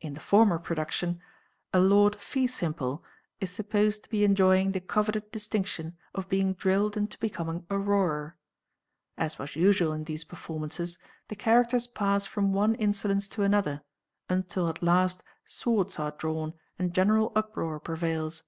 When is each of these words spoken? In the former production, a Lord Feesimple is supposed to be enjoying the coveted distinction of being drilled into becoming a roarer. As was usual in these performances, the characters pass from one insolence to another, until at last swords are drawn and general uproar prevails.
In 0.00 0.14
the 0.14 0.18
former 0.20 0.58
production, 0.58 1.20
a 1.72 1.78
Lord 1.78 2.16
Feesimple 2.16 3.00
is 3.38 3.52
supposed 3.52 4.02
to 4.02 4.10
be 4.10 4.24
enjoying 4.24 4.72
the 4.72 4.80
coveted 4.80 5.30
distinction 5.30 5.96
of 6.16 6.28
being 6.28 6.54
drilled 6.54 6.96
into 6.96 7.16
becoming 7.18 7.64
a 7.70 7.78
roarer. 7.78 8.36
As 9.16 9.38
was 9.38 9.54
usual 9.54 9.92
in 9.92 10.02
these 10.02 10.24
performances, 10.24 10.98
the 11.28 11.36
characters 11.36 11.86
pass 11.86 12.26
from 12.26 12.52
one 12.52 12.74
insolence 12.74 13.28
to 13.28 13.44
another, 13.44 13.82
until 14.28 14.68
at 14.68 14.82
last 14.82 15.22
swords 15.46 15.96
are 15.96 16.10
drawn 16.10 16.54
and 16.76 16.92
general 16.92 17.30
uproar 17.36 17.78
prevails. 17.78 18.42